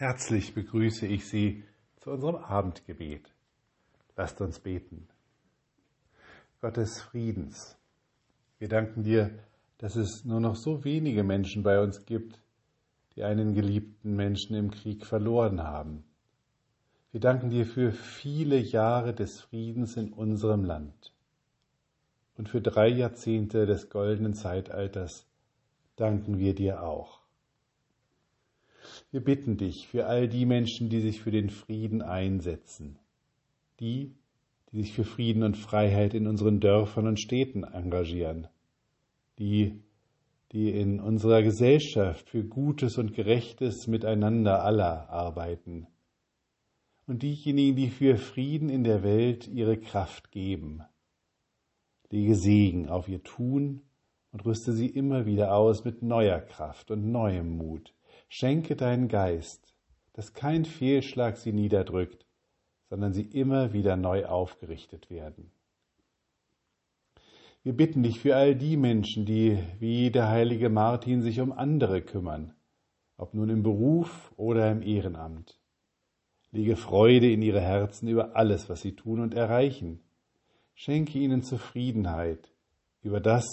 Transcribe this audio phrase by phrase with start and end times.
[0.00, 1.62] Herzlich begrüße ich Sie
[1.98, 3.34] zu unserem Abendgebet.
[4.16, 5.06] Lasst uns beten.
[6.62, 7.76] Gott des Friedens,
[8.58, 9.28] wir danken dir,
[9.76, 12.40] dass es nur noch so wenige Menschen bei uns gibt,
[13.14, 16.04] die einen geliebten Menschen im Krieg verloren haben.
[17.12, 21.12] Wir danken dir für viele Jahre des Friedens in unserem Land.
[22.38, 25.26] Und für drei Jahrzehnte des goldenen Zeitalters
[25.96, 27.19] danken wir dir auch.
[29.10, 32.98] Wir bitten dich für all die Menschen, die sich für den Frieden einsetzen,
[33.80, 34.14] die,
[34.70, 38.48] die sich für Frieden und Freiheit in unseren Dörfern und Städten engagieren,
[39.38, 39.82] die,
[40.52, 45.86] die in unserer Gesellschaft für Gutes und Gerechtes miteinander aller arbeiten,
[47.06, 50.82] und diejenigen, die für Frieden in der Welt ihre Kraft geben.
[52.08, 53.82] Lege Segen auf ihr Tun
[54.30, 57.92] und rüste sie immer wieder aus mit neuer Kraft und neuem Mut
[58.32, 59.74] Schenke deinen Geist,
[60.12, 62.26] dass kein Fehlschlag sie niederdrückt,
[62.88, 65.50] sondern sie immer wieder neu aufgerichtet werden.
[67.64, 72.02] Wir bitten dich für all die Menschen, die wie der heilige Martin sich um andere
[72.02, 72.54] kümmern,
[73.16, 75.58] ob nun im Beruf oder im Ehrenamt.
[76.52, 80.04] Lege Freude in ihre Herzen über alles, was sie tun und erreichen.
[80.74, 82.52] Schenke ihnen Zufriedenheit
[83.02, 83.44] über das,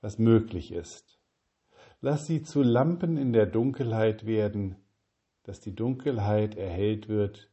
[0.00, 1.17] was möglich ist.
[2.00, 4.76] Lass sie zu Lampen in der Dunkelheit werden,
[5.42, 7.50] dass die Dunkelheit erhellt wird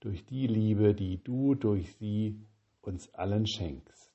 [0.00, 2.44] durch die Liebe, die du durch sie
[2.82, 4.12] uns allen schenkst.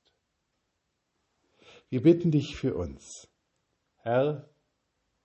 [1.90, 3.28] Wir bitten dich für uns.
[3.98, 4.50] Herr,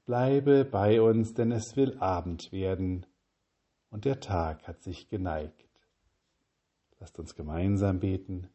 [0.07, 3.05] bleibe bei uns, denn es will Abend werden
[3.91, 5.69] und der Tag hat sich geneigt.
[6.99, 8.49] Lasst uns gemeinsam beten.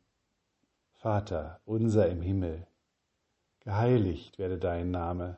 [0.94, 2.67] Vater unser im Himmel,
[3.59, 5.38] geheiligt werde dein Name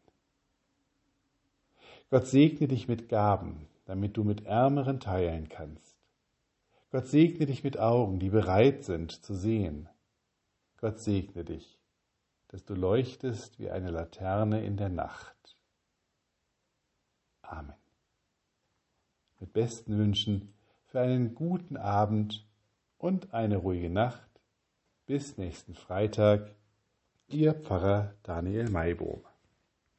[2.11, 5.95] Gott segne dich mit Gaben, damit du mit Ärmeren teilen kannst.
[6.91, 9.87] Gott segne dich mit Augen, die bereit sind zu sehen.
[10.75, 11.79] Gott segne dich,
[12.49, 15.55] dass du leuchtest wie eine Laterne in der Nacht.
[17.43, 17.75] Amen.
[19.39, 20.53] Mit besten Wünschen
[20.87, 22.45] für einen guten Abend
[22.97, 24.29] und eine ruhige Nacht.
[25.05, 26.55] Bis nächsten Freitag,
[27.29, 29.21] Ihr Pfarrer Daniel Maibohm.